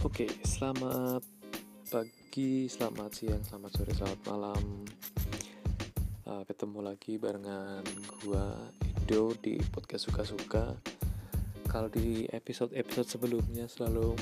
[0.00, 1.20] Oke, selamat
[1.92, 4.64] pagi, selamat siang, selamat sore, selamat malam.
[6.24, 7.84] Uh, ketemu lagi barengan
[8.24, 8.48] gua
[8.80, 10.72] Edo di podcast suka-suka.
[11.68, 14.16] Kalau di episode-episode sebelumnya selalu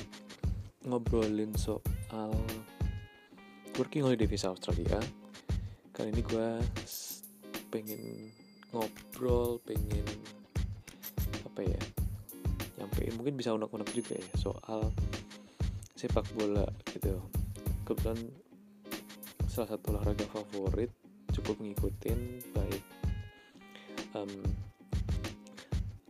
[0.82, 2.34] ngobrolin soal
[3.78, 4.98] working holiday visa Australia.
[5.94, 6.58] Kali ini gua
[7.70, 8.34] pengen
[8.74, 10.02] ngobrol, pengen
[11.46, 11.82] apa ya?
[12.82, 14.90] Nyampein mungkin bisa unek-unek juga ya soal
[15.98, 16.62] sepak bola
[16.94, 17.18] gitu.
[17.82, 18.30] Kebetulan
[19.50, 20.94] salah satu olahraga favorit
[21.34, 22.18] cukup ngikutin
[22.54, 22.84] baik
[24.14, 24.30] um,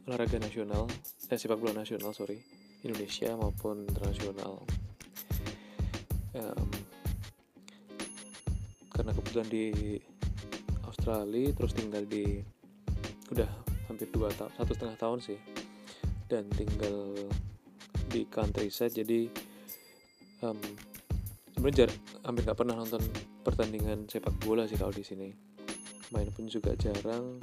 [0.05, 0.85] olahraga nasional
[1.33, 2.37] eh sepak bola nasional sorry
[2.85, 4.61] Indonesia maupun internasional.
[6.37, 6.69] Um,
[8.93, 9.97] karena kebetulan di
[10.85, 12.45] Australia terus tinggal di
[13.33, 13.49] udah
[13.89, 15.41] hampir dua tahun satu setengah tahun sih
[16.29, 17.17] dan tinggal
[18.13, 19.48] di countryside jadi
[20.43, 20.59] um,
[21.55, 21.91] sebenarnya
[22.23, 23.03] hampir nggak pernah nonton
[23.43, 25.29] pertandingan sepak bola sih kalau di sini.
[26.15, 27.37] Main pun juga jarang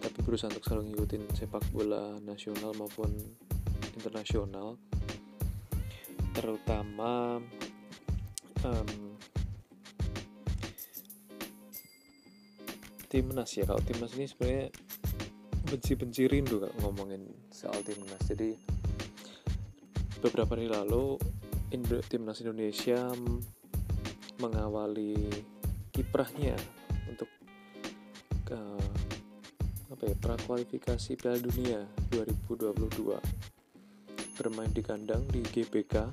[0.00, 3.10] tapi berusaha untuk selalu ngikutin sepak bola nasional maupun
[3.96, 4.80] internasional.
[6.32, 7.42] Terutama
[8.64, 8.90] um,
[13.10, 13.66] timnas ya.
[13.66, 14.68] Kalau timnas ini sebenarnya
[15.68, 18.22] benci-benci rindu kalau ngomongin soal timnas.
[18.24, 18.56] Jadi
[20.22, 21.18] beberapa hari lalu
[21.70, 23.14] Indo timnas Indonesia
[24.42, 25.30] mengawali
[25.94, 26.58] kiprahnya
[27.06, 27.30] untuk
[28.42, 28.58] ke
[29.94, 32.74] apa ya prakualifikasi Piala Dunia 2022
[34.34, 36.10] bermain di kandang di GBK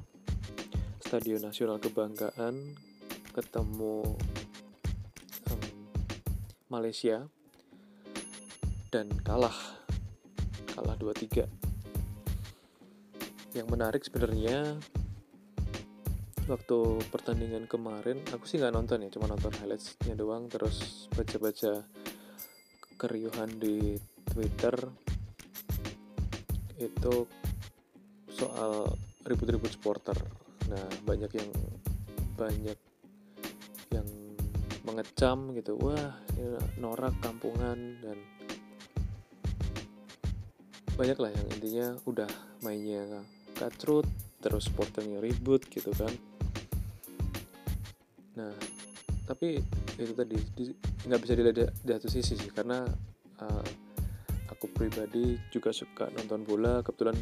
[1.01, 2.77] Stadion Nasional Kebanggaan
[3.33, 4.13] ketemu
[5.49, 5.61] um,
[6.69, 7.25] Malaysia
[8.93, 9.57] dan kalah
[10.77, 11.49] kalah 2-3
[13.57, 14.77] yang menarik sebenarnya
[16.47, 21.83] waktu pertandingan kemarin aku sih nggak nonton ya cuma nonton highlightsnya doang terus baca-baca
[22.97, 23.99] keriuhan di
[24.31, 24.75] Twitter.
[26.79, 27.27] Itu
[28.31, 28.89] soal
[29.27, 30.17] ribut-ribut supporter.
[30.71, 31.51] Nah banyak yang
[32.39, 32.79] banyak
[33.91, 34.07] yang
[34.87, 35.75] mengecam gitu.
[35.77, 36.15] Wah
[36.79, 38.17] norak kampungan dan
[40.97, 42.29] banyak lah yang intinya udah
[42.65, 43.05] mainnya
[43.53, 44.09] kacrut
[44.41, 46.09] terus supporternya ribut gitu kan
[48.37, 48.53] nah
[49.27, 49.59] tapi
[49.99, 50.37] itu tadi
[51.09, 52.85] nggak bisa dilihat di satu sisi sih karena
[53.43, 53.65] uh,
[54.47, 56.79] aku pribadi juga suka nonton bola.
[56.79, 57.17] Kebetulan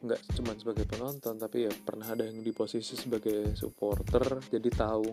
[0.00, 5.04] nggak cuma sebagai penonton tapi ya pernah ada yang di posisi sebagai supporter jadi tahu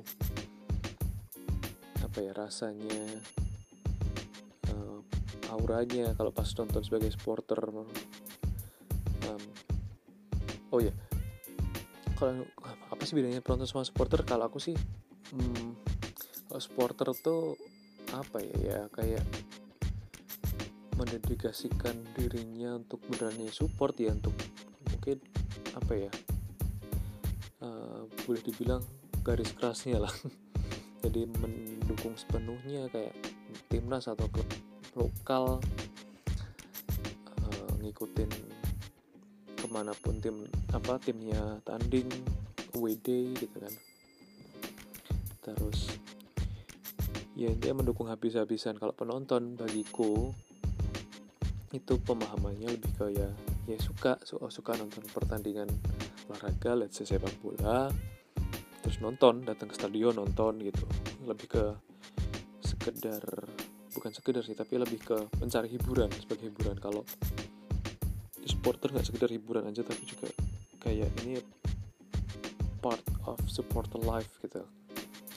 [2.08, 3.04] apa ya rasanya
[4.72, 5.00] uh,
[5.52, 7.60] auranya kalau pas nonton sebagai supporter.
[9.24, 9.44] Um,
[10.76, 10.92] oh ya
[12.20, 12.44] kalau
[12.98, 14.26] apa sih bedanya penonton sama supporter?
[14.26, 14.74] Kalau aku sih
[15.30, 15.78] hmm,
[16.50, 17.54] kalau supporter tuh
[18.10, 19.22] apa ya ya kayak
[20.98, 24.34] mendedikasikan dirinya untuk berani support ya untuk
[24.90, 25.22] mungkin
[25.78, 26.12] apa ya
[27.62, 28.82] uh, boleh dibilang
[29.22, 30.14] garis kerasnya lah.
[31.06, 33.14] Jadi mendukung sepenuhnya kayak
[33.70, 34.50] timnas atau klub
[34.98, 35.62] lokal
[37.46, 38.32] uh, ngikutin
[39.54, 42.10] ke mana pun tim apa timnya tanding
[42.80, 43.08] WD
[43.38, 43.74] gitu kan.
[45.44, 45.98] Terus
[47.38, 48.82] ya dia mendukung habis-habisan.
[48.82, 50.34] Kalau penonton bagiku
[51.76, 53.30] itu pemahamannya lebih ke ya
[53.68, 55.68] ya suka suka, suka nonton pertandingan
[56.32, 57.92] olahraga let's say sepak bola
[58.80, 60.88] terus nonton datang ke stadion nonton gitu.
[61.28, 61.64] Lebih ke
[62.64, 63.20] sekedar
[63.92, 66.80] bukan sekedar sih tapi lebih ke mencari hiburan sebagai hiburan.
[66.80, 67.04] Kalau
[68.48, 70.32] supporter nggak sekedar hiburan aja tapi juga
[70.80, 71.36] kayak ini
[72.80, 74.64] part of supporter life gitu.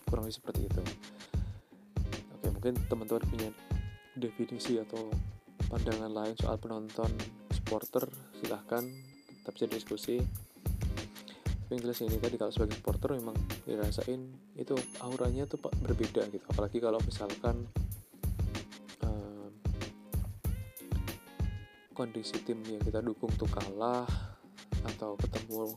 [0.09, 0.83] Kurang lebih seperti itu.
[2.37, 3.49] Oke mungkin teman-teman punya
[4.17, 5.09] definisi atau
[5.71, 7.11] pandangan lain soal penonton
[7.53, 8.09] supporter
[8.41, 8.85] silahkan.
[9.41, 10.17] Kita bisa diskusi.
[10.21, 14.21] Tapi yang jelas ini tadi kalau sebagai supporter memang dirasain
[14.59, 14.75] itu
[15.07, 16.45] auranya tuh berbeda gitu.
[16.51, 17.71] Apalagi kalau misalkan
[22.01, 24.09] kondisi tim yang kita dukung tuh kalah
[24.89, 25.77] atau ketemu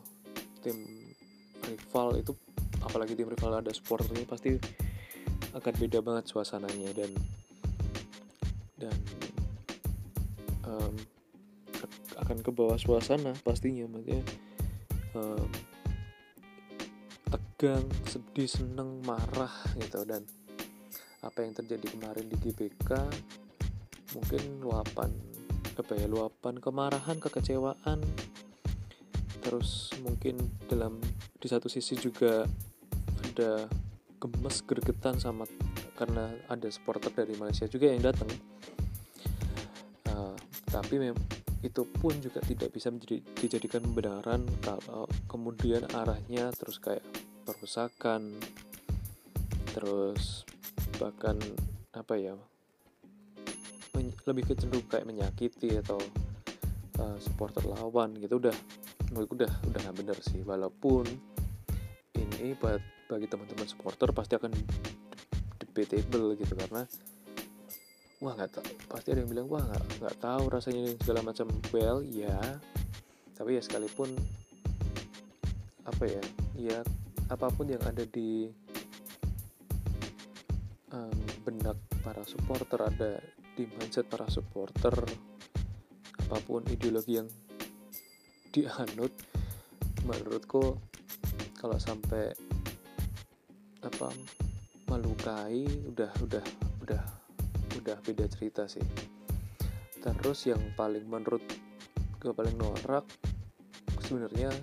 [0.63, 1.02] tim
[1.67, 2.33] rival itu
[2.83, 4.59] apalagi tim rival ada supporternya pasti
[5.53, 7.11] akan beda banget suasananya dan
[8.77, 8.97] dan
[10.67, 10.95] um,
[12.19, 13.85] akan ke bawah suasana pastinya.
[13.87, 14.21] Maksudnya
[15.13, 15.47] um,
[17.29, 20.01] tegang sedih seneng marah gitu.
[20.03, 20.25] Dan
[21.23, 22.91] apa yang terjadi kemarin di GBK
[24.13, 25.09] mungkin luapan
[25.73, 27.97] apa ya luapan kemarahan kekecewaan
[29.53, 30.33] terus mungkin
[30.65, 30.97] dalam
[31.37, 32.41] di satu sisi juga
[33.21, 33.69] ada
[34.17, 35.45] gemes gregetan sama
[35.93, 38.33] karena ada supporter dari Malaysia juga yang datang.
[40.09, 40.33] Uh,
[40.73, 41.05] tapi
[41.61, 47.05] itu pun juga tidak bisa menjadi, dijadikan pembenaran kalau kemudian arahnya terus kayak
[47.45, 48.33] perusakan
[49.69, 50.49] terus
[50.97, 51.37] bahkan
[51.93, 52.33] apa ya
[54.25, 56.01] lebih kecenderung kayak menyakiti atau
[56.97, 58.57] uh, supporter lawan gitu udah
[59.13, 60.41] udah udah nggak bener sih.
[60.41, 61.05] Walaupun
[62.17, 64.51] ini buat bagi teman-teman supporter pasti akan
[65.61, 66.83] debatable gitu karena
[68.23, 71.47] wah nggak tahu pasti ada yang bilang wah nggak nggak tahu rasanya segala macam.
[71.69, 72.39] Well ya
[73.33, 74.13] tapi ya sekalipun
[75.83, 76.23] apa ya
[76.55, 76.79] ya
[77.27, 78.47] apa pun yang ada di
[80.93, 81.75] um, benak
[82.05, 83.11] para supporter ada
[83.57, 84.95] di mindset para supporter
[86.23, 87.27] apa pun ideologi yang
[88.53, 89.09] dianut
[90.05, 90.77] menurutku
[91.57, 92.29] kalau sampai
[93.81, 94.13] apa
[94.85, 96.45] melukai udah udah
[96.85, 97.01] udah
[97.81, 98.85] udah beda cerita sih.
[99.97, 101.41] Terus yang paling menurut
[102.21, 103.09] gue paling norak
[104.05, 104.53] sebenarnya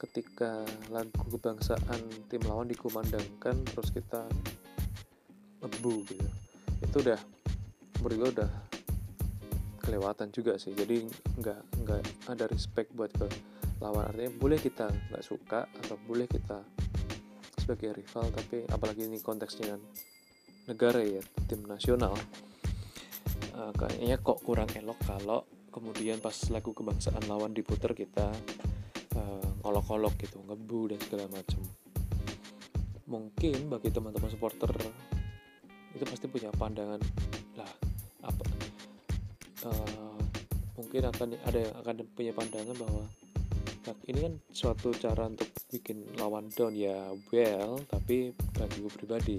[0.00, 2.00] ketika lagu kebangsaan
[2.32, 4.24] tim lawan dikumandangkan terus kita
[5.60, 6.28] ngebu gitu.
[6.80, 7.20] Itu udah
[8.00, 8.50] menurut gue udah
[9.84, 10.72] kelewatan juga sih.
[10.72, 11.04] Jadi
[11.38, 12.02] nggak nggak
[12.32, 13.28] ada respect buat ke
[13.84, 14.08] lawan.
[14.08, 16.64] Artinya boleh kita nggak suka atau boleh kita
[17.60, 19.76] sebagai rival tapi apalagi ini konteksnya
[20.64, 22.16] negara ya tim nasional.
[23.54, 28.30] Uh, kayaknya kok kurang elok kalau kemudian pas lagu kebangsaan lawan diputer kita
[29.14, 31.60] uh, ngolok-ngolok gitu ngebu dan segala macam
[33.10, 34.70] mungkin bagi teman-teman supporter
[35.94, 36.98] itu pasti punya pandangan
[37.54, 37.70] lah
[38.24, 38.63] apa
[39.64, 40.18] uh,
[40.76, 43.04] mungkin akan ada yang akan punya pandangan bahwa
[43.88, 46.76] nah, ini kan suatu cara untuk bikin lawan down.
[46.76, 49.38] Ya well tapi bagi gue pribadi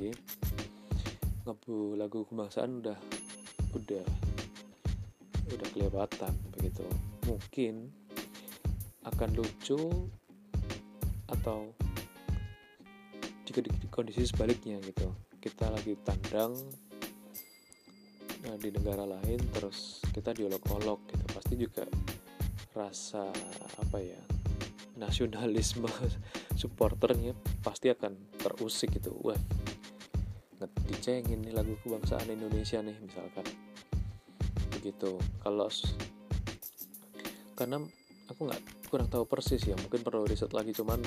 [1.45, 2.97] ngebu lagu kebangsaan udah
[3.77, 4.05] udah
[5.53, 6.85] udah kelewatan begitu.
[7.29, 7.89] Mungkin
[9.05, 10.09] akan lucu
[11.29, 11.69] atau
[13.45, 15.13] jika di kondisi sebaliknya gitu.
[15.37, 16.57] Kita lagi tandang
[18.45, 21.25] nah, di negara lain terus kita diolok-olok gitu.
[21.33, 21.83] Pasti juga
[22.75, 23.31] rasa
[23.81, 24.19] apa ya
[24.95, 25.89] nasionalisme
[26.61, 29.11] supporternya pasti akan terusik gitu.
[29.19, 29.37] Wah
[30.87, 33.45] dicengin nih lagu kebangsaan Indonesia nih misalkan.
[34.79, 35.17] Begitu.
[35.43, 35.69] Kalau
[37.55, 37.79] karena
[38.29, 40.99] aku nggak kurang tahu persis ya mungkin perlu riset lagi cuman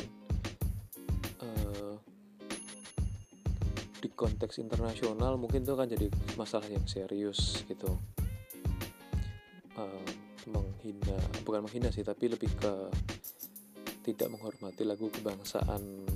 [3.98, 6.06] di konteks internasional mungkin itu akan jadi
[6.38, 7.98] masalah yang serius gitu.
[9.78, 10.10] Uh,
[10.48, 12.90] menghina bukan menghina sih tapi lebih ke
[14.06, 16.06] tidak menghormati lagu kebangsaan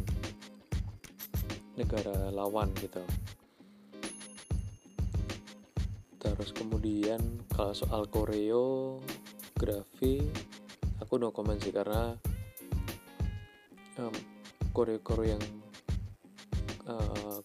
[1.77, 3.05] negara lawan gitu.
[6.23, 7.21] Terus kemudian
[7.53, 10.23] kalau soal koreografi
[11.03, 12.15] aku no comment sih karena
[14.01, 14.15] um,
[14.73, 15.45] koreo-koreo yang
[16.89, 17.37] uh,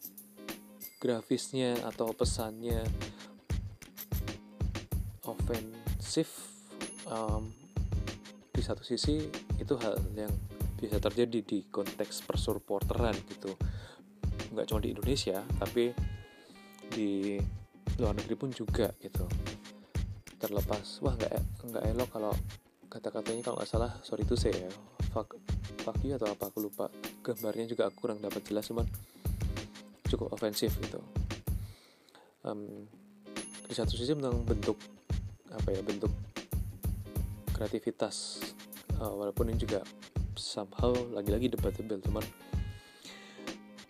[0.98, 2.82] grafisnya atau pesannya
[5.28, 6.30] ofensif
[7.06, 7.54] um,
[8.50, 9.30] di satu sisi
[9.62, 10.34] itu hal yang
[10.78, 13.54] bisa terjadi di konteks persurporteran gitu.
[14.54, 15.94] Nggak cuma di Indonesia tapi
[16.90, 17.38] di
[18.02, 19.26] luar negeri pun juga gitu.
[20.38, 21.32] Terlepas wah nggak
[21.70, 22.34] nggak elok kalau
[22.88, 24.72] kata-katanya kalau nggak salah sorry itu saya ya
[25.14, 25.38] fuck,
[25.82, 26.90] fuck you atau apa aku lupa.
[27.22, 28.86] Gambarnya juga aku kurang dapat jelas cuman
[30.08, 31.00] cukup ofensif gitu.
[32.48, 32.88] Um,
[33.68, 34.80] di satu sisi tentang bentuk
[35.52, 36.12] apa ya bentuk
[37.52, 38.40] kreativitas
[39.00, 39.84] uh, walaupun ini juga
[40.38, 42.24] somehow lagi-lagi debatable teman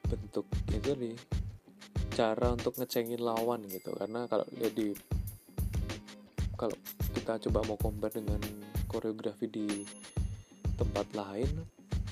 [0.08, 1.16] bentuk itu nih
[2.18, 3.94] cara untuk ngecengin lawan gitu.
[3.94, 4.96] Karena kalau lihat di
[6.58, 6.74] kalau
[7.14, 8.42] kita coba mau compare dengan
[8.90, 9.86] koreografi di
[10.74, 11.50] tempat lain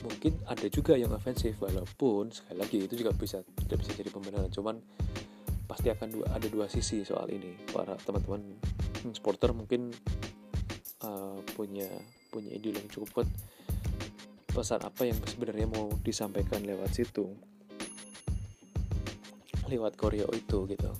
[0.06, 4.52] mungkin ada juga yang ofensif walaupun sekali lagi itu juga bisa tidak bisa jadi pembenaran.
[4.54, 4.78] Cuman
[5.66, 7.58] pasti akan dua, ada dua sisi soal ini.
[7.74, 8.42] Para teman-teman
[9.14, 9.94] supporter mungkin
[11.02, 11.90] uh, punya
[12.30, 13.30] punya ide yang cukup kuat.
[14.56, 17.28] Pesan apa yang sebenarnya mau disampaikan lewat situ?
[19.68, 20.92] Lewat koreo itu gitu.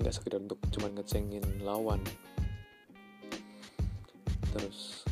[0.00, 2.00] Nggak sekedar untuk cuman ngecengin lawan.
[4.50, 5.06] Terus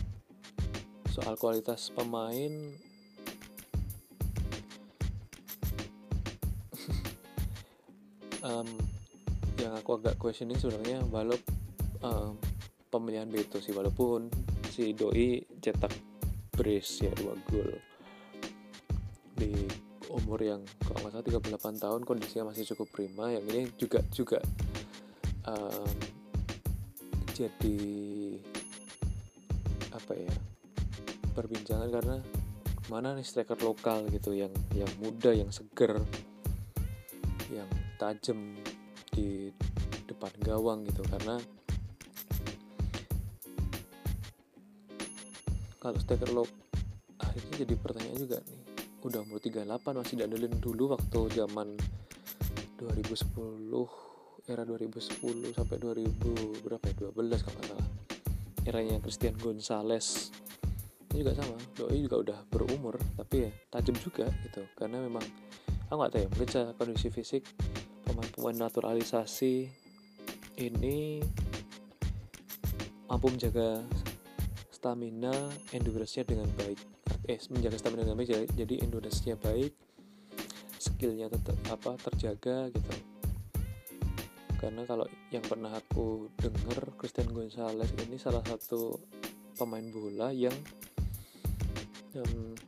[1.15, 2.88] soal kualitas pemain
[8.49, 8.69] um,
[9.61, 11.37] yang aku agak questioning sebenarnya walau
[12.01, 12.35] um,
[12.89, 13.77] pemilihan Beto sih.
[13.77, 14.33] Walaupun
[14.73, 15.93] si Doi cetak
[16.57, 17.71] brace ya dua gol.
[19.39, 19.53] Di
[20.09, 23.31] umur yang kalau nggak salah 38 tahun kondisinya masih cukup prima.
[23.31, 24.39] Yang ini juga juga
[25.47, 25.93] um,
[27.37, 27.79] jadi
[29.95, 30.35] apa ya
[31.39, 32.17] perbincangan karena
[32.91, 36.03] mana nih striker lokal gitu yang yang muda yang seger
[37.53, 38.55] yang tajam
[39.11, 39.51] di
[40.07, 41.37] depan gawang gitu karena
[45.83, 46.45] kalau striker lo
[47.19, 48.61] akhirnya jadi pertanyaan juga nih.
[49.07, 49.63] Udah umur 38
[49.95, 51.79] masih diandelin dulu waktu zaman
[52.79, 53.31] 2010
[54.51, 57.89] era 2010 sampai 2000 berapa ya 12 kalau nggak salah.
[58.67, 60.35] Eranya Christian Gonzalez.
[61.15, 64.67] Ini juga sama doi juga udah berumur tapi ya tajam juga gitu.
[64.75, 65.23] Karena memang
[65.89, 67.43] aku nggak tahu ya mungkin kondisi fisik
[68.09, 69.69] pemain-pemain naturalisasi
[70.59, 71.21] ini
[73.05, 73.85] mampu menjaga
[74.73, 75.33] stamina
[75.77, 76.81] endurance-nya dengan baik.
[77.29, 79.77] Eh menjaga stamina dengan baik jadi endurance-nya baik
[80.79, 82.95] skillnya tetap apa terjaga gitu.
[84.59, 88.99] Karena kalau yang pernah aku dengar Christian Gonzalez ini salah satu
[89.55, 90.55] pemain bola yang
[92.19, 92.59] um,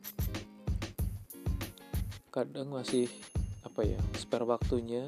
[2.31, 3.11] kadang masih
[3.65, 5.05] apa ya spare waktunya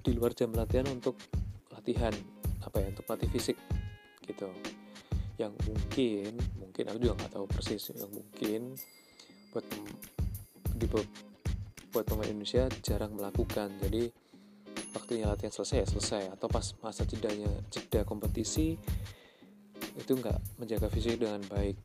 [0.00, 1.16] di luar jam latihan untuk
[1.72, 2.12] latihan
[2.64, 3.56] apa ya untuk latih fisik
[4.24, 4.48] gitu.
[5.40, 8.76] Yang mungkin mungkin aku juga nggak tahu persis yang mungkin
[9.52, 9.64] buat
[10.76, 10.86] di
[11.90, 13.72] buat pemain Indonesia jarang melakukan.
[13.80, 14.12] Jadi
[14.92, 16.22] waktunya latihan selesai ya selesai.
[16.36, 18.76] Atau pas masa jedanya jeda kompetisi
[19.96, 21.76] itu nggak menjaga fisik dengan baik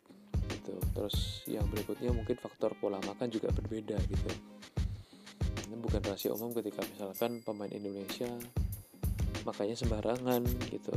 [0.51, 0.75] gitu.
[0.91, 4.54] Terus yang berikutnya mungkin faktor pola makan juga berbeda gitu
[5.65, 8.29] ini bukan rahasia umum ketika misalkan pemain Indonesia
[9.45, 10.93] makanya sembarangan gitu.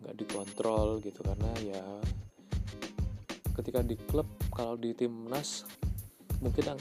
[0.00, 1.82] Nggak dikontrol gitu karena ya
[3.60, 5.68] ketika di klub kalau di timnas
[6.40, 6.76] mungkin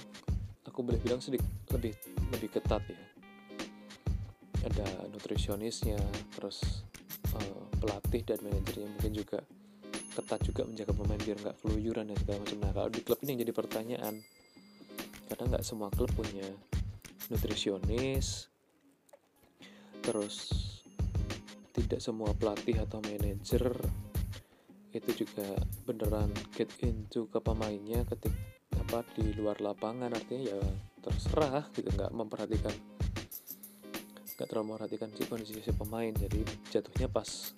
[0.64, 1.92] aku boleh bilang sedikit lebih
[2.32, 3.02] lebih ketat ya.
[4.60, 6.00] Ada nutrisionisnya
[6.36, 6.84] terus
[7.36, 9.40] uh, pelatih dan manajernya mungkin juga
[10.16, 12.58] ketat juga menjaga pemain biar nggak keluyuran dan segala macam.
[12.60, 14.16] Nah kalau di klub ini yang jadi pertanyaan
[15.30, 16.46] karena nggak semua klub punya
[17.30, 18.50] nutrisionis.
[20.02, 20.50] Terus
[21.78, 23.72] tidak semua pelatih atau manajer
[24.90, 25.54] itu juga
[25.86, 28.34] beneran get into ke pemainnya ketik
[28.74, 30.10] apa di luar lapangan.
[30.10, 30.62] Artinya ya
[31.06, 32.74] terserah gitu nggak memperhatikan
[34.36, 36.12] nggak terlalu memperhatikan si kondisi si pemain.
[36.12, 36.42] Jadi
[36.74, 37.54] jatuhnya pas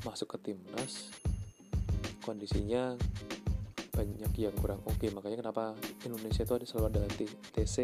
[0.00, 1.12] masuk ke timnas
[2.24, 2.96] kondisinya
[4.00, 4.96] banyak yang kurang oke.
[4.96, 5.12] Okay.
[5.12, 5.76] makanya kenapa
[6.08, 7.02] Indonesia itu ada selalu ada
[7.52, 7.76] TC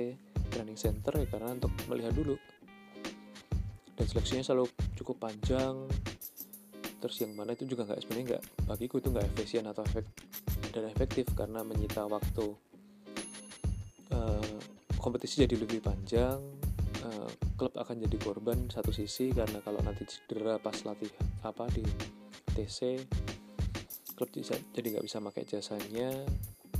[0.49, 2.41] training center ya karena untuk melihat dulu.
[3.97, 5.85] Dan seleksinya selalu cukup panjang.
[6.97, 10.05] Terus yang mana itu juga nggak sebenarnya nggak bagiku itu nggak efisien atau efek
[10.73, 12.57] dan efektif karena menyita waktu.
[14.07, 14.57] Uh,
[15.03, 16.39] kompetisi jadi lebih panjang
[17.05, 21.11] uh, klub akan jadi korban satu sisi karena kalau nanti cedera pas latih
[21.43, 21.83] apa di
[22.55, 23.03] TC
[24.17, 26.11] klub bisa, jadi nggak bisa pakai jasanya.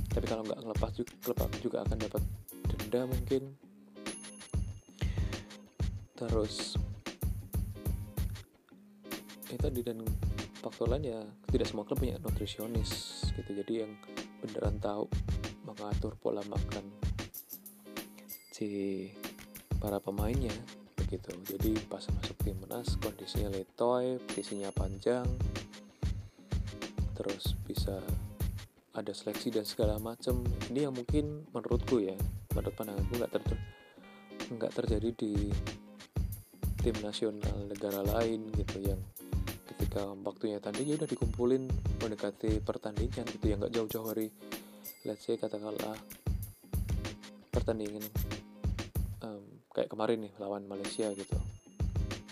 [0.09, 2.23] Tapi kalau nggak ngelepas juga klub juga akan dapat
[2.73, 3.43] denda mungkin.
[6.17, 6.73] Terus
[9.47, 10.01] itu tadi dan
[10.57, 11.21] faktor lain ya
[11.53, 13.53] tidak semua klub punya nutrisionis gitu.
[13.53, 13.93] Jadi yang
[14.41, 15.05] beneran tahu
[15.69, 16.89] mengatur pola makan
[18.49, 18.67] si
[19.77, 20.53] para pemainnya
[20.97, 21.29] begitu.
[21.45, 25.29] Jadi pas masuk timnas kondisinya letoy posisinya panjang
[27.17, 27.97] terus bisa
[28.93, 32.13] ada seleksi dan segala macam ini yang mungkin menurutku ya
[32.53, 33.41] menurut pandanganku nggak ter
[34.47, 35.33] nggak terjadi di
[36.77, 39.01] tim nasional negara lain gitu yang
[39.67, 41.67] ketika waktunya tanding ya udah dikumpulin
[41.99, 43.55] mendekati pertandingan gitu ya.
[43.59, 44.31] Nggak jauh-jauh hari
[45.05, 45.99] let's say katakanlah
[47.53, 48.01] pertandingan
[49.21, 49.43] um,
[49.75, 51.37] kayak kemarin nih lawan Malaysia gitu.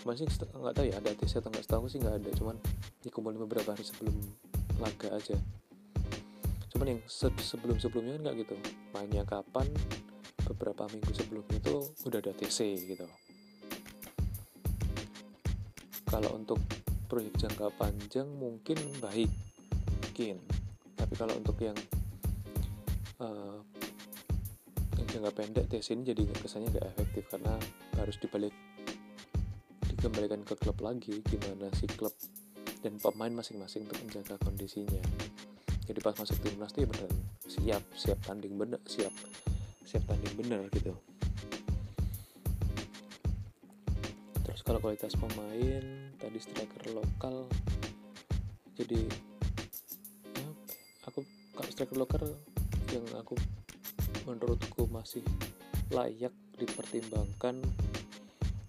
[0.08, 2.30] Masih nggak tahu ya ada tes atau nggak tahu sih nggak ada.
[2.32, 2.56] Cuman
[3.04, 4.14] dikumpulin beberapa hari sebelum
[4.80, 5.36] laga aja.
[6.72, 8.54] Cuman yang se sebelum sebelumnya kan nggak gitu.
[8.92, 9.66] Mainnya kapan?
[10.46, 13.06] Beberapa minggu sebelumnya itu udah ada TC gitu.
[16.06, 16.62] Kalau untuk
[17.10, 19.30] proyek jangka panjang mungkin baik
[20.16, 20.40] mungkin
[20.96, 21.76] tapi kalau untuk yang
[23.20, 23.60] uh,
[24.96, 27.52] yang jangka pendek TC ini jadi kesannya nggak efektif karena
[28.00, 28.56] harus dibalik
[29.92, 31.20] dikembalikan ke klub lagi.
[31.20, 32.16] Gimana si klub
[32.86, 35.02] dan pemain masing-masing untuk menjaga kondisinya.
[35.90, 37.10] Jadi pas masuk timnas tuh ya bener
[37.50, 39.10] siap siap tanding bener siap
[39.82, 40.94] siap tanding bener gitu.
[44.46, 47.50] Terus kalau kualitas pemain tadi striker lokal
[48.78, 49.02] jadi
[51.56, 52.22] kalau striker lokal
[52.94, 53.34] yang aku
[54.30, 55.26] menurutku masih
[55.90, 57.58] layak dipertimbangkan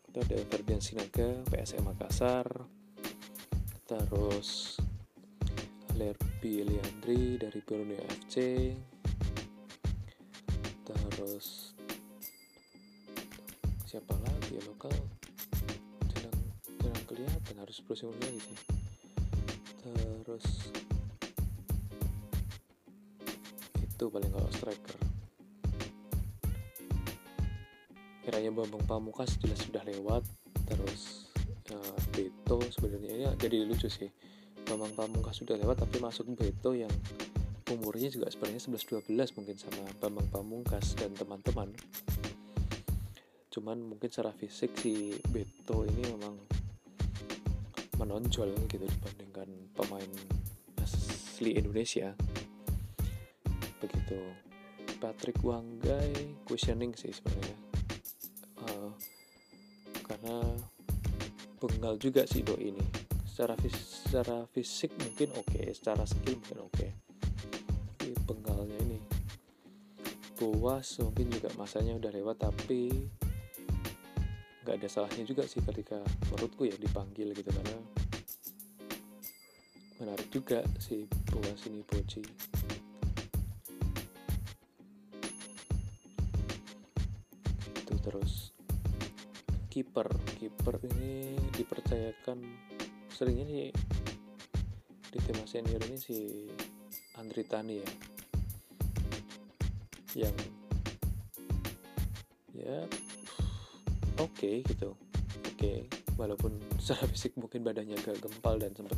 [0.09, 2.76] itu ada Ferdian Sinaga PSM Makassar
[3.87, 4.75] terus
[5.95, 8.75] Lerby Eliandri dari Borneo FC
[10.83, 11.75] terus
[13.87, 14.93] siapa lagi ya lokal?
[16.11, 16.39] Jarang
[16.79, 18.59] jarang kelihatan harus browsing lagi sih.
[19.83, 20.47] Terus
[23.79, 24.99] itu paling kalau striker.
[28.23, 30.23] Kiranya Bambang Pamukas jelas sudah lewat
[30.67, 31.26] terus
[32.61, 33.13] Sebenarnya.
[33.15, 34.09] Ya jadi lucu sih.
[34.67, 36.91] Bambang Pamungkas sudah lewat tapi masuk Beto yang
[37.71, 41.71] umurnya juga sebenarnya 11-12 mungkin sama Bambang Pamungkas dan teman-teman.
[43.47, 46.35] Cuman mungkin secara fisik si Beto ini memang
[47.97, 50.11] menonjol gitu dibandingkan pemain
[50.83, 52.13] asli Indonesia.
[53.81, 54.19] Begitu.
[54.97, 57.57] Patrick Wanggai questioning sih sebenarnya.
[58.57, 58.89] Uh,
[60.05, 60.35] karena
[61.57, 62.81] bengal juga si Do ini.
[63.25, 66.73] Secara fisik secara fisik mungkin oke okay, secara skill mungkin oke.
[66.77, 66.89] Okay.
[67.97, 68.99] tapi penggalnya ini
[70.37, 73.09] Boas mungkin juga masanya udah lewat tapi
[74.61, 75.97] nggak ada salahnya juga sih ketika
[76.29, 77.77] menurutku ya dipanggil gitu karena
[79.97, 82.21] menarik juga si Boas ini Boci
[87.81, 88.46] itu terus
[89.77, 90.09] kiper
[90.41, 92.41] kiper ini dipercayakan
[93.13, 93.69] seringnya sih
[95.13, 96.49] di tema senior ini si
[97.21, 97.89] Andri Tani ya
[100.17, 100.33] yang
[102.57, 102.89] ya
[104.17, 105.85] oke okay, gitu oke okay.
[106.17, 108.97] walaupun secara fisik mungkin badannya agak gempal dan sempat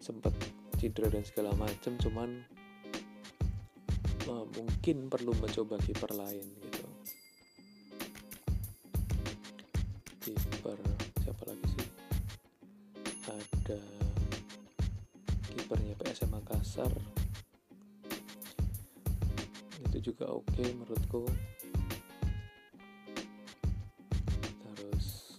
[0.00, 0.32] sempat
[0.80, 2.40] cedera dan segala macam cuman
[4.32, 6.67] uh, mungkin perlu mencoba kiper lain
[13.68, 13.84] ada
[15.52, 16.88] kipernya PSM Makassar.
[19.84, 21.28] Itu juga oke okay menurutku.
[24.72, 25.36] Terus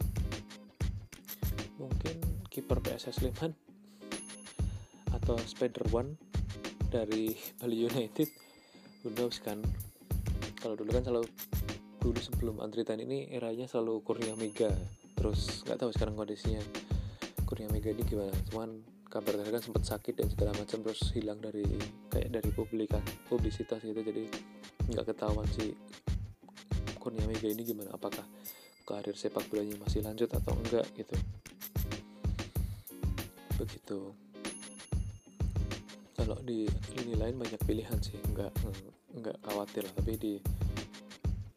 [1.82, 2.22] mungkin
[2.54, 3.58] kiper PSS Sleman
[5.10, 6.14] atau Spider One
[6.94, 8.30] dari Bali United.
[9.02, 9.58] Who knows kan?
[10.62, 11.26] Kalau dulu kan selalu
[11.98, 14.70] dulu sebelum Andritan ini eranya selalu Kurnia Mega.
[15.18, 16.62] Terus nggak tahu sekarang kondisinya
[17.50, 18.30] Kurnia Mega ini gimana?
[18.54, 21.66] Cuman kabar terakhir kan sempat sakit dan segala macam terus hilang dari
[22.14, 23.98] kayak dari publika publisitas gitu.
[23.98, 24.30] Jadi
[24.94, 25.74] nggak ketahuan si
[27.02, 27.90] Kurnia Mega ini gimana.
[27.98, 28.22] Apakah
[28.86, 31.18] karir sepak bolanya masih lanjut atau enggak gitu.
[33.58, 34.00] Begitu.
[36.22, 36.70] Kalau di
[37.02, 38.22] lini lain banyak pilihan sih.
[38.30, 38.54] Nggak
[39.26, 39.94] nggak khawatir lah.
[39.98, 40.34] Tapi di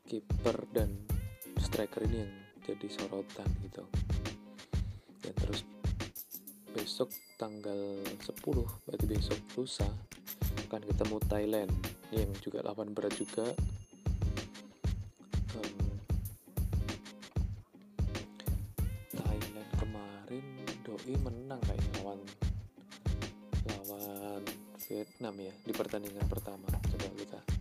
[0.08, 0.88] kiper dan
[1.60, 2.32] striker ini yang
[2.64, 3.84] jadi sorotan gitu.
[5.20, 5.68] Dan terus
[6.72, 8.32] besok tanggal 10
[8.88, 9.88] berarti besok lusa
[10.68, 11.72] akan ketemu Thailand.
[12.12, 13.44] Yang juga lawan berat juga.
[15.56, 15.76] Um,
[19.12, 20.44] Thailand kemarin
[20.80, 22.20] Doi menang kayak lawan
[23.68, 24.42] lawan
[24.88, 26.68] Vietnam ya di pertandingan pertama.
[26.72, 27.51] Coba kita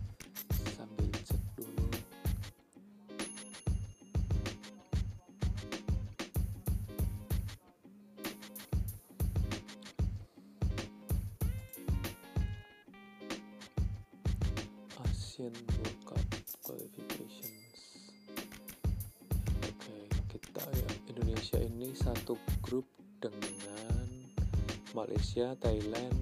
[25.32, 26.16] Malaysia Thailand.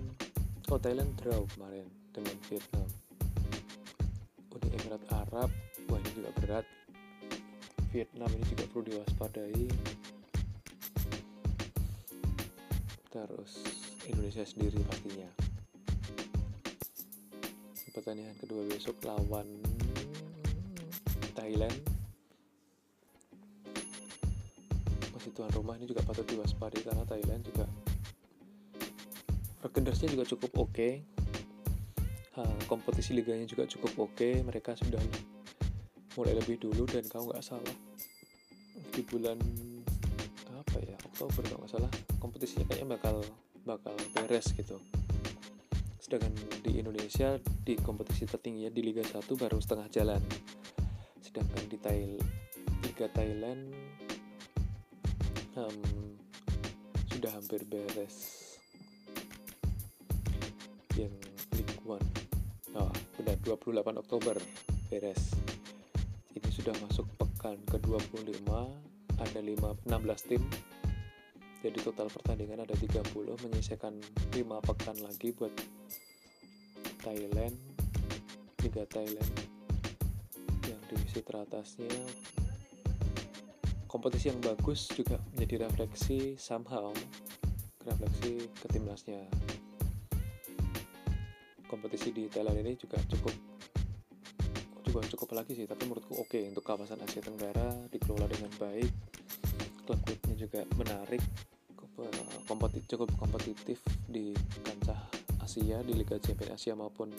[0.71, 1.83] Oh Thailand draw kemarin
[2.15, 2.87] dengan Vietnam.
[4.55, 5.51] Uni Emirat Arab
[5.91, 6.67] wah ini juga berat.
[7.91, 9.67] Vietnam ini juga perlu diwaspadai.
[13.11, 13.53] Terus
[14.07, 15.27] Indonesia sendiri pastinya.
[17.91, 19.59] Pertandingan kedua besok lawan
[21.35, 21.75] Thailand.
[25.11, 27.67] Masih tuan rumah ini juga patut diwaspadai karena Thailand juga
[29.61, 30.93] rekendersnya juga cukup oke okay.
[32.65, 34.41] kompetisi liganya juga cukup oke okay.
[34.41, 35.01] mereka sudah
[36.17, 37.77] mulai lebih dulu dan kalau nggak salah
[38.91, 39.39] di bulan
[40.51, 43.17] apa ya Oktober kalau nggak salah kompetisinya kayaknya bakal
[43.63, 44.81] bakal beres gitu
[46.01, 46.33] sedangkan
[46.65, 50.23] di Indonesia di kompetisi tertinggi di Liga 1 baru setengah jalan
[51.21, 52.29] sedangkan di Thailand
[52.83, 53.63] Liga Thailand
[55.55, 55.79] um,
[57.13, 58.40] sudah hampir beres
[60.97, 61.13] yang
[61.55, 62.07] League One
[62.75, 64.37] oh, udah 28 Oktober
[64.91, 65.35] beres.
[66.35, 68.49] Ini sudah masuk pekan ke-25
[69.21, 70.43] ada 5, 16 tim.
[71.61, 74.01] Jadi total pertandingan ada 30 menyisakan
[74.33, 75.53] 5 pekan lagi buat
[77.05, 77.55] Thailand
[78.65, 79.35] Liga Thailand.
[80.65, 81.93] Yang divisi teratasnya
[83.91, 86.95] kompetisi yang bagus juga menjadi refleksi somehow
[87.83, 89.27] refleksi ke timnasnya
[91.71, 93.31] kompetisi di Thailand ini juga cukup
[94.83, 96.51] juga cukup lagi sih tapi menurutku oke okay.
[96.51, 98.91] untuk kawasan Asia Tenggara dikelola dengan baik
[99.87, 101.23] klub-klubnya juga menarik
[102.51, 103.79] kompetitif cukup kompetitif
[104.11, 104.35] di
[104.67, 104.99] kancah
[105.47, 107.15] Asia di Liga Champions Asia maupun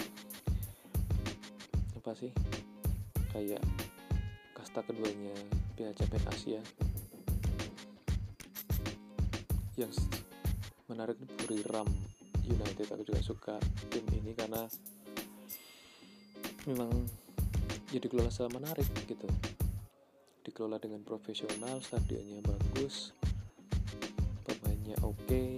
[1.96, 2.36] apa sih
[3.32, 3.64] kayak
[4.52, 5.32] kasta keduanya
[5.80, 6.60] Piala Champions Asia
[9.80, 9.92] yang
[10.92, 11.88] menarik Buriram
[12.52, 13.56] United aku juga suka
[13.88, 14.68] tim ini karena
[16.68, 16.92] memang
[17.92, 19.28] jadi kelola secara menarik gitu
[20.42, 23.14] dikelola dengan profesional stadionnya bagus
[24.46, 25.58] pemainnya oke okay.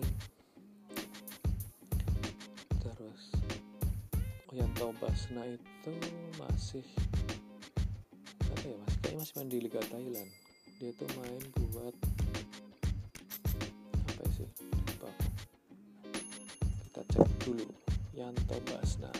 [2.80, 3.22] terus
[4.52, 5.94] Oyanto Basna itu
[6.38, 6.86] masih
[8.54, 10.32] apa ya mas kayaknya masih main di Liga Thailand
[10.84, 11.96] dia tuh main buat
[17.44, 17.68] dulu.
[18.14, 19.12] Yanto Basna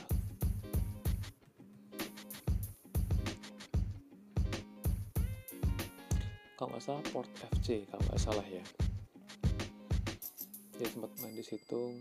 [6.64, 7.28] kalau nggak salah Port
[7.60, 8.64] FC kalau nggak salah ya.
[10.80, 12.00] Dia sempat main di situ.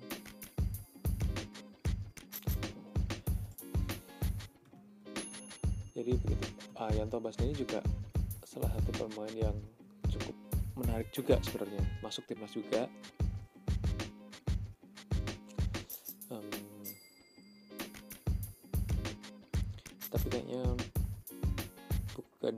[5.99, 6.47] Jadi begitu
[6.79, 7.83] ah, Yanto Basna ini juga
[8.47, 9.57] salah satu pemain yang
[10.07, 10.37] cukup
[10.79, 11.83] menarik juga sebenarnya.
[11.99, 12.87] Masuk timnas juga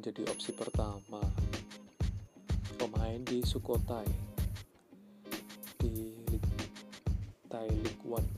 [0.05, 1.25] bukan jadi opsi pertama.
[2.77, 4.05] Pemain di Sukhothai
[5.81, 6.13] di
[7.49, 8.29] Thai League One.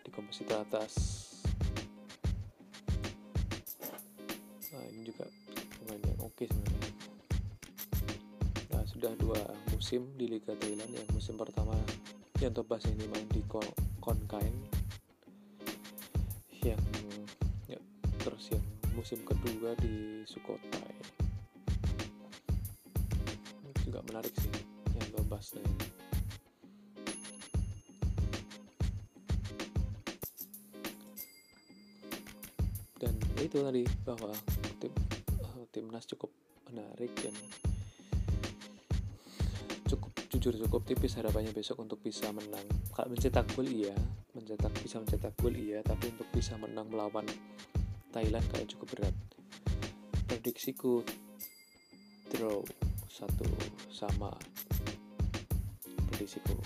[0.00, 0.92] Di kompetisi teratas.
[4.72, 5.28] Nah ini juga
[5.84, 6.92] pemain yang oke okay sebenarnya.
[8.72, 9.40] Nah sudah dua
[9.76, 10.96] musim di Liga Thailand.
[10.96, 11.76] Yang musim pertama
[12.40, 13.44] yang Tobas ini main di
[14.00, 14.56] Konkain.
[16.64, 16.80] Yang
[17.68, 17.76] ya,
[18.24, 20.96] terus yang musim kedua di Sukhothai
[23.86, 24.50] juga menarik sih
[24.96, 25.74] yang gue bahas ini
[32.96, 34.32] dan itu tadi bahwa
[34.80, 34.90] tim
[35.44, 36.32] uh, timnas cukup
[36.72, 37.36] menarik dan
[39.86, 42.66] cukup jujur cukup tipis harapannya besok untuk bisa menang.
[42.90, 43.94] Kalau mencetak gol iya
[44.34, 47.24] mencetak bisa mencetak gol iya tapi untuk bisa menang melawan
[48.16, 49.16] Thailand kayak cukup berat.
[50.24, 51.04] Prediksiku
[52.32, 52.64] draw
[53.12, 53.44] satu
[53.92, 54.32] sama
[56.08, 56.56] prediksiku.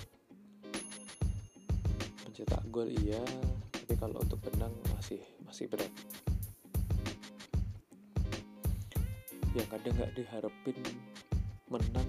[2.22, 3.18] Mencetak gol iya
[3.74, 5.90] tapi kalau untuk menang masih masih berat.
[9.50, 10.78] Yang kadang nggak diharapin
[11.66, 12.06] menang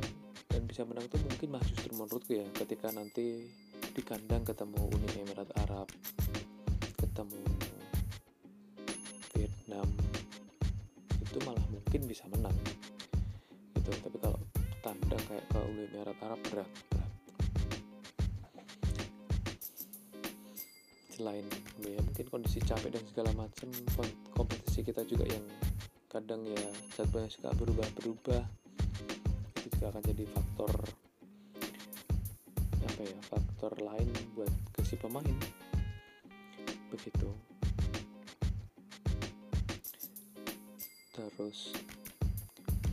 [0.54, 3.50] dan bisa menang tuh mungkin mah justru menurutku ya ketika nanti
[3.90, 5.90] di kandang ketemu Uni Emirat Arab
[7.02, 7.71] ketemu
[9.72, 9.88] Vietnam
[11.24, 12.52] itu malah mungkin bisa menang.
[13.80, 14.36] Gitu tapi kalau
[14.84, 17.12] tanda kayak ke Uni Emirat Arab berat, berat.
[21.12, 21.46] selain
[21.86, 23.70] ya mungkin kondisi capek dan segala macam
[24.36, 25.46] kompetisi kita juga yang
[26.12, 26.66] kadang ya
[26.98, 28.44] jadwalnya suka berubah-berubah
[29.56, 30.74] itu juga akan jadi faktor
[32.84, 35.38] apa ya faktor lain buat ke si pemain.
[36.92, 37.51] Begitu
[41.36, 41.76] terus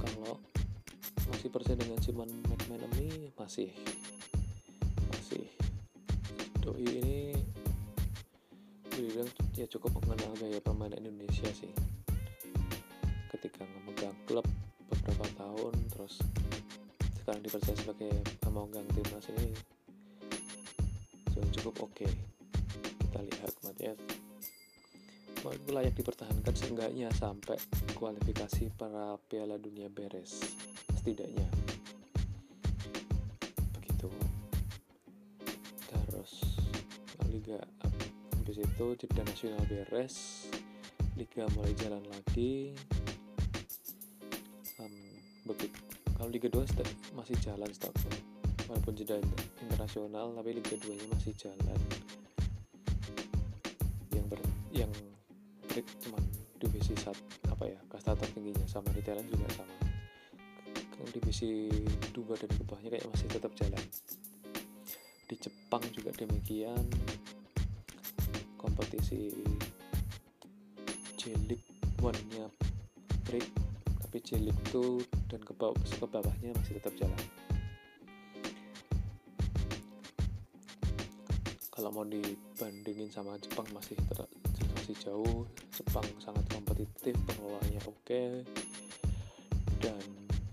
[0.01, 0.41] kalau
[1.29, 3.71] masih percaya dengan Simon McManamy masih.
[5.13, 5.45] Masih.
[6.65, 7.21] Doi ini
[8.91, 11.73] dibilang ya cukup mengenal gaya pemain Indonesia sih.
[13.33, 14.45] Ketika memegang klub
[14.89, 16.19] beberapa tahun terus
[17.23, 19.53] sekarang dipercaya sebagai pemegang timnas ini
[21.59, 22.07] cukup oke.
[22.07, 22.13] Okay.
[23.09, 24.28] kita lihat Matias
[25.53, 27.57] itu layak dipertahankan seenggaknya sampai
[27.97, 30.57] kualifikasi para Piala Dunia beres?
[30.99, 31.49] Setidaknya.
[33.77, 34.09] Begitu.
[35.89, 36.33] Terus
[37.29, 37.61] Liga
[38.49, 40.49] habis itu jeda nasional beres
[41.19, 42.73] Liga mulai jalan lagi.
[44.79, 44.95] Um,
[45.45, 45.79] begitu.
[46.15, 46.63] Kalau Liga 2
[47.15, 48.11] masih jalan setahu
[48.71, 49.19] walaupun jeda
[49.63, 51.81] internasional tapi Liga 2 nya masih jalan.
[54.71, 54.93] Yang
[55.79, 56.27] break cuman
[56.59, 57.15] divisi sat
[57.47, 59.71] apa ya kasta tertingginya sama di Thailand juga sama.
[61.15, 61.71] Divisi
[62.11, 63.85] dua dan ke bawahnya kayak masih tetap jalan.
[65.31, 66.83] Di Jepang juga demikian.
[68.59, 69.31] Kompetisi
[71.15, 71.63] J-League
[72.03, 72.51] one-nya
[73.31, 73.47] break
[74.03, 77.23] tapi J-League 2 dan ke, bawah, ke bawahnya masih tetap jalan.
[81.71, 83.95] Kalau mau dibandingin sama Jepang masih
[84.89, 85.45] masih jauh
[85.77, 88.25] Jepang sangat kompetitif pengelolaannya oke.
[89.85, 90.01] Dan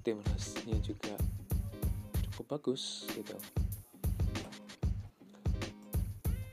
[0.04, 1.16] timnasnya juga
[2.36, 3.32] cukup bagus gitu.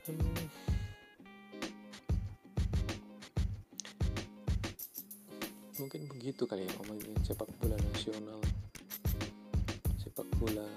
[0.07, 0.47] Hmm,
[5.83, 8.39] mungkin begitu kali ya ngomongin sepak bola nasional.
[9.99, 10.71] Sepak bola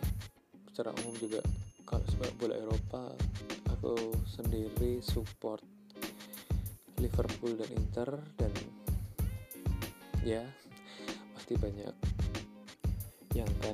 [0.75, 1.39] secara umum juga
[1.87, 3.15] kalau sepak bola Eropa
[3.71, 3.95] aku
[4.27, 5.76] sendiri support
[7.17, 8.53] Liverpool dan Inter dan
[10.21, 10.45] ya
[11.33, 11.97] pasti banyak
[13.33, 13.73] yang kan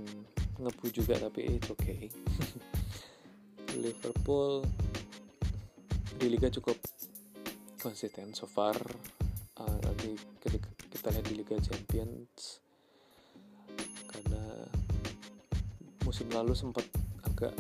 [0.63, 2.07] ngebu juga tapi it's okay.
[3.83, 4.63] Liverpool
[6.23, 6.79] di liga cukup
[7.83, 8.79] konsisten so far.
[9.59, 10.15] Uh, nanti
[10.95, 12.63] kita lihat di Liga Champions.
[14.07, 14.71] Karena
[16.07, 16.87] musim lalu sempat
[17.27, 17.59] agak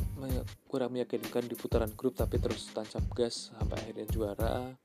[0.71, 4.79] kurang meyakinkan di putaran grup tapi terus tancap gas sampai akhirnya juara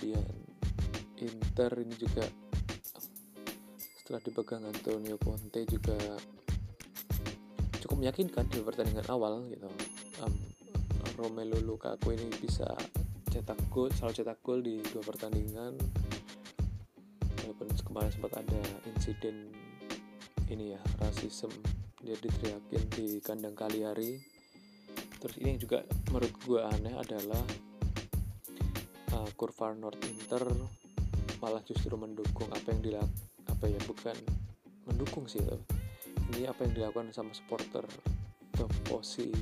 [0.00, 0.32] kemudian
[1.20, 2.24] Inter ini juga
[4.00, 5.92] setelah dipegang Antonio Conte juga
[7.84, 9.68] cukup meyakinkan di pertandingan awal gitu.
[10.24, 10.32] Um,
[11.20, 12.64] Romelu Lukaku ini bisa
[13.28, 15.76] cetak gol selalu cetak gol di dua pertandingan.
[17.44, 19.52] Walaupun kemarin sempat ada insiden
[20.48, 21.52] ini ya rasisme
[22.00, 24.16] dia diteriakin di kandang Kaliari
[25.20, 27.44] terus ini yang juga menurut gue aneh adalah
[29.16, 30.44] uh, Kurva North Inter
[31.40, 34.16] malah justru mendukung apa yang dilakukan apa ya bukan
[34.86, 35.60] mendukung sih loh
[36.32, 37.82] ini apa yang dilakukan sama supporter
[38.54, 39.32] Toposi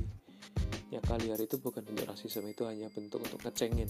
[0.89, 3.89] ya kalian itu bukan bentuk rasisme itu hanya bentuk untuk ngecengin.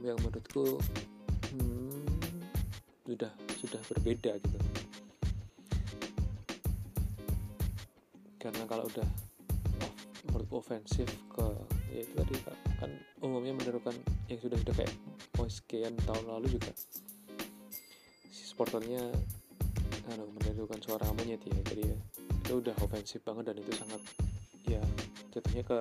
[0.00, 0.80] Yang menurutku
[1.52, 2.06] hmm,
[3.04, 4.58] sudah sudah berbeda gitu.
[8.40, 9.08] Karena kalau udah
[9.84, 9.92] oh,
[10.32, 11.46] menurut ofensif ke
[11.92, 12.36] ya itu tadi
[12.78, 13.94] kan umumnya menurutkan
[14.30, 14.92] yang sudah sudah kayak
[15.42, 16.70] oh sekian tahun lalu juga.
[18.30, 19.02] Supporternya
[20.14, 21.58] anu menirukan suara monyet ya.
[21.74, 21.98] Jadi ya
[22.48, 24.02] itu udah ofensif banget dan itu sangat
[24.70, 24.80] ya
[25.34, 25.78] jatuhnya ke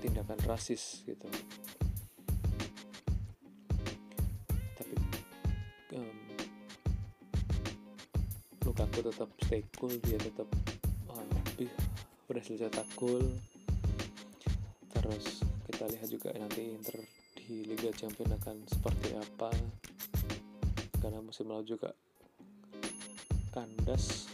[0.00, 1.26] tindakan rasis gitu.
[4.78, 4.94] Tapi
[5.98, 6.18] um,
[8.64, 10.46] Lukaku tetap stay cool dia tetap
[11.10, 11.26] uh,
[12.30, 13.34] berhasil cetak gol
[15.04, 16.96] terus kita lihat juga nanti Inter
[17.44, 19.52] di Liga Champions akan seperti apa.
[20.96, 21.92] Karena musim lalu juga
[23.52, 24.32] kandas.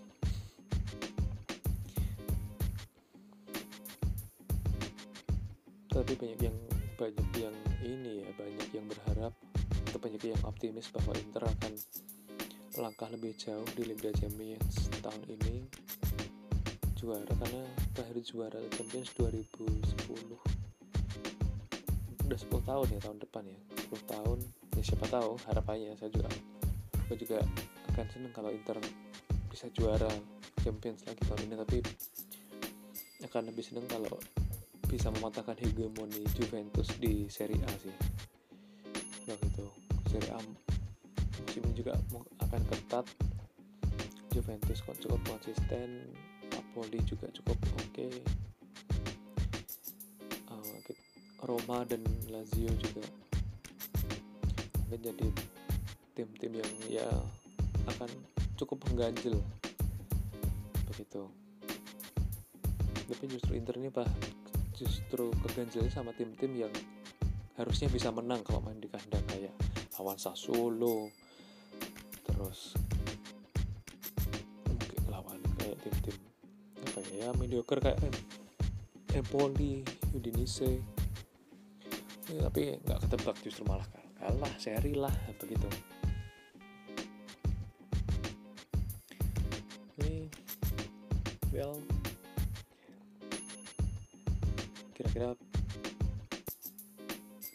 [5.91, 6.57] Tapi banyak yang
[6.95, 9.35] banyak yang ini ya banyak yang berharap
[9.91, 11.73] atau banyak yang optimis bahwa Inter akan
[12.79, 15.67] melangkah lebih jauh di Liga Champions tahun ini.
[17.01, 17.65] Juara karena
[17.97, 20.40] terakhir juara Champions 2010
[22.31, 23.59] udah 10 tahun ya tahun depan ya.
[23.91, 24.39] 10 tahun
[24.79, 26.31] ya siapa tahu harapannya saya juga
[27.11, 27.43] gue juga
[27.91, 28.79] akan seneng kalau Inter
[29.51, 30.07] bisa juara
[30.63, 31.55] Champions lagi tahun ini.
[31.59, 31.79] Tapi
[33.27, 34.15] akan lebih seneng kalau
[34.87, 37.95] bisa mematahkan hegemoni Juventus di Serie A sih.
[39.27, 39.67] Begitu
[40.07, 40.39] Serie A
[41.43, 41.99] musim juga
[42.47, 43.07] akan ketat.
[44.31, 46.15] Juventus kok cukup konsisten.
[46.55, 47.91] Napoli juga cukup oke.
[47.91, 48.50] okay.
[51.45, 53.05] Roma dan Lazio juga.
[54.85, 55.29] Mungkin jadi
[56.13, 57.09] tim-tim yang ya
[57.89, 58.11] akan
[58.61, 59.41] cukup mengganjil.
[60.93, 61.25] Begitu.
[63.11, 64.07] Tapi justru Inter ini pak
[64.77, 66.73] justru keganjilnya sama tim-tim yang
[67.61, 69.53] harusnya bisa menang kalau main di kandang kayak
[69.97, 71.09] lawan Sassuolo.
[72.25, 72.77] Terus
[74.69, 76.17] mungkin lawan kayak tim-tim
[76.81, 78.01] apa ya, ya mediocre kayak
[79.11, 79.83] Empoli,
[80.15, 81.00] Udinese
[82.31, 83.87] ya, tapi nggak ketebak justru malah
[84.21, 84.53] kalah.
[84.61, 85.67] Seri lah begitu.
[90.01, 90.29] Ini
[91.51, 91.81] well
[94.95, 95.33] kira-kira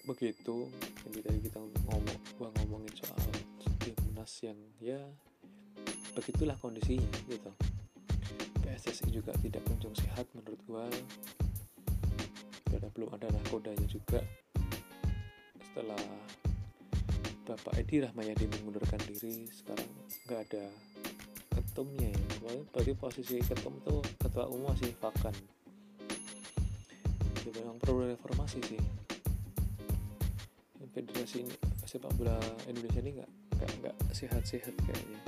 [0.05, 0.69] begitu
[1.05, 3.21] jadi tadi kita ngomong gua ngomongin soal
[3.81, 5.01] timnas yang ya
[6.17, 7.51] begitulah kondisinya gitu.
[8.65, 10.85] PSSI juga tidak kunjung sehat menurut gua.
[12.65, 14.19] Karena belum ada nakodanya juga
[15.75, 15.99] setelah
[17.43, 19.91] Bapak Edi Rahmayadi mengundurkan diri sekarang
[20.23, 20.71] nggak ada
[21.51, 22.63] ketumnya ya.
[22.71, 25.35] Berarti posisi ketum tuh ketua umum masih vakan.
[27.43, 28.79] Jadi memang perlu reformasi sih.
[30.95, 31.51] Federasi ini
[31.83, 32.39] sepak bola
[32.71, 35.19] Indonesia ini nggak nggak nggak sehat-sehat kayaknya.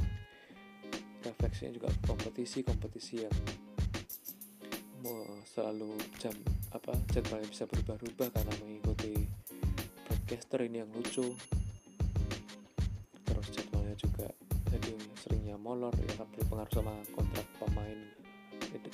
[1.27, 3.35] Refleksinya juga kompetisi kompetisi yang
[5.03, 6.31] mau selalu jam
[6.71, 9.26] apa jadwalnya bisa berubah-ubah karena mengikuti
[10.27, 11.23] broadcaster ini yang lucu.
[13.23, 14.27] Terus jadwalnya juga
[14.67, 14.91] jadi
[15.23, 17.95] seringnya molor ya kan berpengaruh sama kontrak pemain.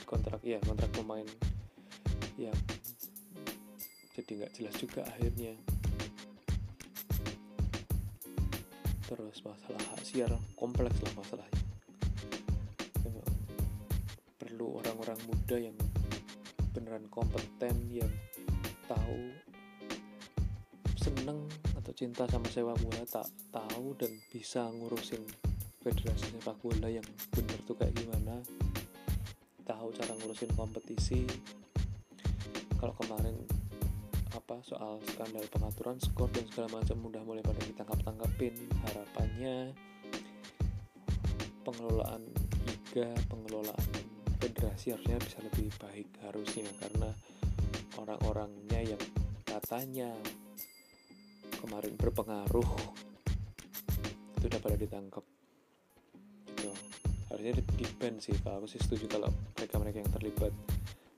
[0.05, 1.25] Kontrak ya kontrak pemain.
[2.37, 2.53] Yang
[4.13, 5.57] jadi nggak jelas juga akhirnya.
[9.09, 11.61] Terus masalah hak siar kompleks lah masalahnya.
[14.37, 15.77] Perlu orang-orang muda yang
[16.77, 18.13] beneran kompeten yang
[18.85, 19.33] tahu
[21.23, 21.47] seneng
[21.79, 25.23] atau cinta sama sepak bola tak tahu dan bisa ngurusin
[25.79, 28.43] federasi sepak bola yang bener tuh kayak gimana.
[29.63, 31.23] Tahu cara ngurusin kompetisi.
[32.75, 33.39] Kalau kemarin
[34.35, 38.51] apa soal skandal pengaturan skor dan segala macam udah mulai pada ditangkap tangkapin
[38.83, 39.71] harapannya
[41.63, 42.27] pengelolaan
[42.67, 43.87] liga pengelolaan
[44.43, 47.15] federasi harusnya bisa lebih baik harusnya karena
[47.95, 49.03] orang-orangnya yang
[49.47, 50.11] katanya
[51.63, 52.69] kemarin berpengaruh.
[54.35, 55.23] Itu udah pada ditangkap.
[56.51, 56.71] Gitu.
[57.31, 57.85] Harusnya di
[58.19, 60.53] sih kalau aku sih setuju kalau mereka-mereka yang terlibat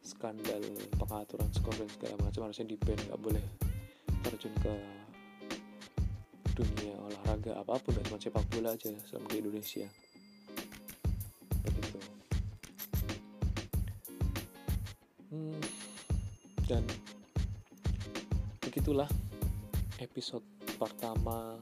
[0.05, 0.62] skandal
[1.01, 3.41] pengaturan skor dan segala macam harusnya di nggak boleh
[4.21, 4.73] terjun ke
[6.55, 9.86] dunia olahraga apa pun dan cuma sepak bola aja selama di Indonesia.
[11.65, 11.99] Begitu.
[15.34, 15.62] Hmm,
[16.69, 16.84] dan
[18.63, 19.10] begitulah
[20.15, 20.47] episode
[20.80, 21.60] pertama.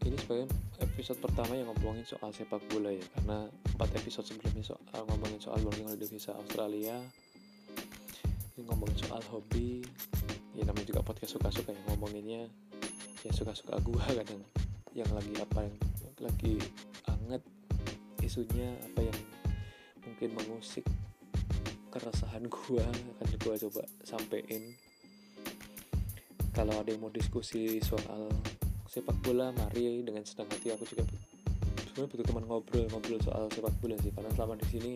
[0.00, 0.48] Ini sebagai
[0.80, 5.60] episode pertama yang ngomongin soal sepak bola ya karena empat episode sebelumnya soal ngomongin soal
[5.60, 6.96] working holiday visa Australia.
[8.56, 9.84] Ini ngomongin soal hobi.
[10.56, 12.48] Ya namanya juga podcast suka-suka yang ngomonginnya
[13.20, 14.40] ya suka-suka gua kadang.
[14.96, 15.76] Yang lagi apa yang
[16.16, 16.56] lagi
[17.12, 17.44] anget
[18.24, 19.18] isunya apa yang
[20.08, 20.88] mungkin mengusik
[21.92, 22.88] keresahan gua
[23.20, 24.72] akan gua coba sampein
[26.52, 28.28] kalau ada yang mau diskusi soal
[28.84, 30.04] sepak bola mari.
[30.04, 31.08] Dengan senang hati aku juga
[31.88, 34.12] sebenarnya butuh teman ngobrol ngobrol soal sepak bola sih.
[34.12, 34.92] Karena selama di sini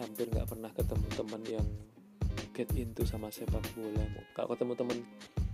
[0.00, 1.66] hampir nggak pernah ketemu teman yang
[2.56, 4.04] get into sama sepak bola.
[4.32, 4.98] Kalau ketemu teman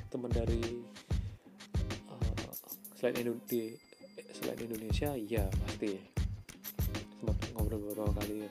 [0.06, 0.62] teman dari
[2.06, 2.54] uh,
[2.94, 3.74] selain Indonesia
[4.30, 5.98] selain Indonesia ya pasti.
[7.18, 8.46] Sempat ngobrol beberapa kali.
[8.46, 8.50] Ya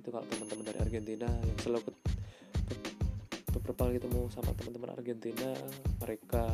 [0.00, 1.92] itu kalau teman-teman dari Argentina yang selalu
[3.76, 5.50] kali ketemu sama teman-teman Argentina
[6.00, 6.48] mereka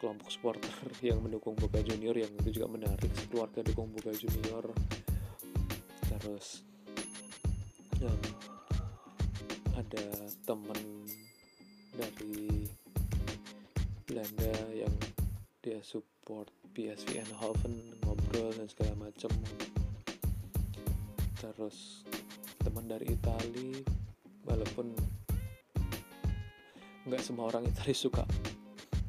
[0.00, 0.72] kelompok supporter
[1.12, 4.64] yang mendukung Boca Junior yang itu juga menarik keluarga dukung Boca Junior.
[6.08, 6.64] Terus
[8.00, 8.22] um,
[9.76, 10.06] ada
[10.48, 10.80] teman
[11.92, 12.64] dari
[14.08, 14.94] Belanda yang
[15.60, 19.30] dia support PSV Eindhoven ngobrol dan segala macam
[21.40, 22.04] terus
[22.80, 23.76] teman dari Itali
[24.48, 24.88] walaupun
[27.04, 28.24] nggak semua orang Itali suka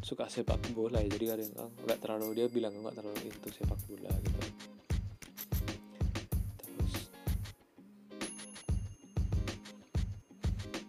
[0.03, 1.07] suka sepak bola ya.
[1.07, 4.39] Jadi ah, nggak terlalu dia bilang nggak terlalu itu sepak bola gitu.
[6.60, 6.93] Terus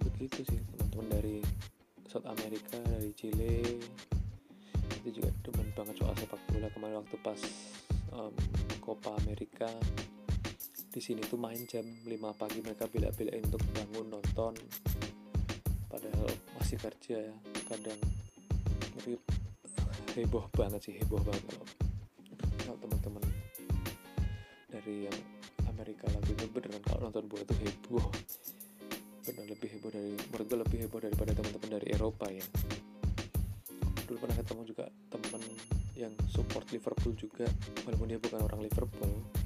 [0.03, 1.39] begitu sih teman-teman dari
[2.11, 3.79] South America dari Chile.
[5.07, 6.67] Itu juga demen banget soal sepak bola.
[6.75, 7.39] Kemarin waktu pas
[8.11, 8.35] um,
[8.83, 9.71] Copa America
[10.93, 12.05] di sini tuh main jam 5
[12.37, 14.53] pagi mereka bela-belain untuk bangun nonton.
[15.89, 16.29] Padahal
[16.61, 17.35] masih kerja ya
[17.73, 17.97] kadang
[18.93, 19.17] tapi
[20.13, 21.67] heboh banget sih heboh banget kalau
[22.61, 23.25] kalau teman-teman
[24.69, 25.19] dari yang
[25.65, 28.07] Amerika lagi itu beneran kalau nonton bola tuh heboh.
[29.25, 32.45] Bener lebih heboh dari menurut lebih heboh daripada teman-teman dari Eropa ya.
[34.05, 35.41] Dulu pernah ketemu juga teman
[35.97, 37.49] yang support Liverpool juga
[37.89, 39.42] walaupun dia bukan orang Liverpool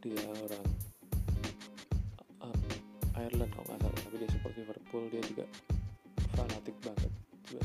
[0.00, 0.66] dia orang
[2.40, 2.60] um,
[3.14, 5.44] Ireland kalau nggak salah tapi dia support Liverpool dia juga
[6.36, 7.12] fanatik banget
[7.46, 7.64] juga.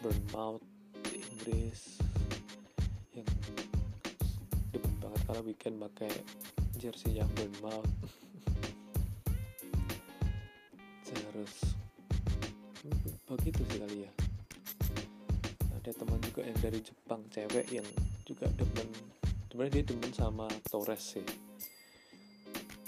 [0.00, 0.64] Bournemouth
[1.12, 2.00] di Inggris
[3.12, 3.28] yang
[4.72, 6.08] demen banget karena weekend pakai
[6.80, 7.84] jersey yang Bournemouth.
[11.04, 11.54] Terus
[13.28, 14.19] begitu sih kali ya
[15.90, 17.88] ada teman juga yang dari Jepang cewek yang
[18.22, 18.86] juga demen
[19.50, 21.26] sebenarnya dia demen sama Torres sih.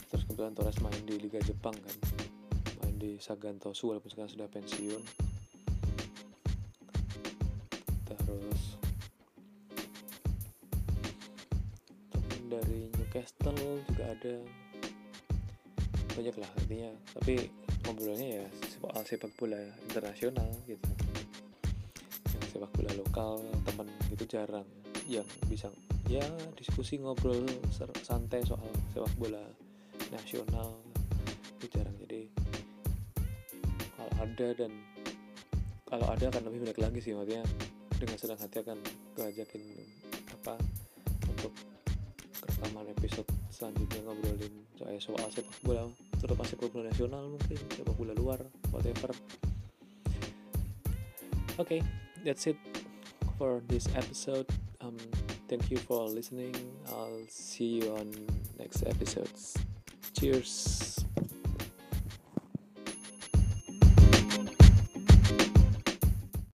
[0.07, 1.97] Terus kebetulan Torres main di Liga Jepang kan
[2.79, 5.03] main di Sagan Tosu walaupun sekarang sudah pensiun.
[8.07, 8.63] Terus
[12.15, 14.35] temen dari Newcastle juga ada.
[16.15, 17.51] Banyak lah artinya tapi
[17.83, 18.47] ngobrolnya ya
[18.79, 19.59] soal sepak bola
[19.91, 21.12] internasional gitu
[22.63, 23.33] sepak bola lokal
[23.67, 24.63] teman itu jarang
[25.11, 25.67] yang bisa
[26.07, 26.23] ya
[26.55, 27.43] diskusi ngobrol
[28.07, 29.43] santai soal sepak bola
[30.15, 30.71] nasional
[31.59, 31.91] itu jarang.
[32.07, 32.31] Jadi
[33.99, 34.71] kalau ada dan
[35.91, 37.43] kalau ada akan lebih banyak lagi sih maksudnya
[37.99, 38.79] dengan senang hati akan
[39.19, 39.63] keajakin
[40.31, 40.55] apa
[41.35, 41.51] untuk
[42.47, 45.91] rekaman episode selanjutnya ngobrolin soal soal sepak bola
[46.23, 48.39] terutama sepak bola nasional mungkin sepak bola luar
[48.71, 49.11] whatever.
[51.59, 52.57] Okay that's it
[53.39, 54.47] for this episode.
[54.81, 54.97] Um
[55.49, 56.55] thank you for listening.
[56.89, 58.11] I'll see you on
[58.59, 59.57] next episodes.
[60.19, 61.05] Cheers